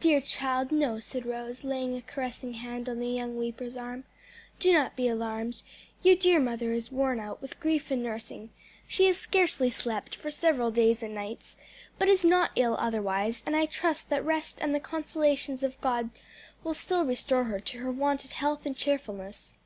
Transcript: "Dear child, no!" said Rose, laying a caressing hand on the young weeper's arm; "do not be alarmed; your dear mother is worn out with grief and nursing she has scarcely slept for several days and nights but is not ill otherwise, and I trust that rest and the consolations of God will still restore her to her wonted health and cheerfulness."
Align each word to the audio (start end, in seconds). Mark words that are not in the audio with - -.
"Dear 0.00 0.22
child, 0.22 0.72
no!" 0.72 1.00
said 1.00 1.26
Rose, 1.26 1.64
laying 1.64 1.94
a 1.94 2.00
caressing 2.00 2.54
hand 2.54 2.88
on 2.88 2.98
the 2.98 3.10
young 3.10 3.36
weeper's 3.36 3.76
arm; 3.76 4.04
"do 4.58 4.72
not 4.72 4.96
be 4.96 5.06
alarmed; 5.06 5.62
your 6.02 6.16
dear 6.16 6.40
mother 6.40 6.72
is 6.72 6.90
worn 6.90 7.20
out 7.20 7.42
with 7.42 7.60
grief 7.60 7.90
and 7.90 8.02
nursing 8.02 8.48
she 8.88 9.04
has 9.04 9.18
scarcely 9.18 9.68
slept 9.68 10.16
for 10.16 10.30
several 10.30 10.70
days 10.70 11.02
and 11.02 11.14
nights 11.14 11.58
but 11.98 12.08
is 12.08 12.24
not 12.24 12.52
ill 12.56 12.74
otherwise, 12.80 13.42
and 13.44 13.54
I 13.54 13.66
trust 13.66 14.08
that 14.08 14.24
rest 14.24 14.58
and 14.62 14.74
the 14.74 14.80
consolations 14.80 15.62
of 15.62 15.78
God 15.82 16.08
will 16.64 16.72
still 16.72 17.04
restore 17.04 17.44
her 17.44 17.60
to 17.60 17.78
her 17.80 17.92
wonted 17.92 18.30
health 18.32 18.64
and 18.64 18.74
cheerfulness." 18.74 19.52